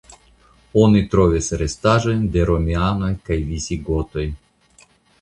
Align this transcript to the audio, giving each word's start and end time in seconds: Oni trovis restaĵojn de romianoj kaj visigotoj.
Oni 0.83 1.01
trovis 1.11 1.51
restaĵojn 1.63 2.25
de 2.39 2.49
romianoj 2.51 3.13
kaj 3.31 3.41
visigotoj. 3.55 4.29